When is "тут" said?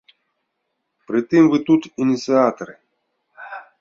1.67-1.81